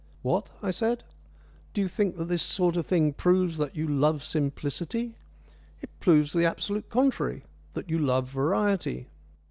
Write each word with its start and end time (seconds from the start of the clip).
"What?" 0.23 0.49
I 0.63 0.71
said. 0.71 1.03
"Do 1.75 1.81
you 1.81 1.87
think 1.87 2.17
that 2.17 2.25
this 2.25 2.41
sort 2.41 2.75
of 2.75 2.87
thing 2.87 3.13
proves 3.13 3.59
that 3.59 3.75
you 3.75 3.87
love 3.87 4.23
simplicity? 4.23 5.15
It 5.79 5.91
proves 5.99 6.33
the 6.33 6.43
absolute 6.43 6.89
contrary 6.89 7.43
that 7.75 7.87
you 7.87 7.99
love 7.99 8.27
variety. 8.27 9.09